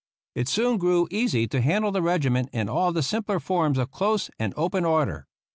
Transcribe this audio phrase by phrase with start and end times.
[0.33, 4.31] It soon grew easy to handle the regiment in all the simpler forms of close
[4.39, 5.27] and open order.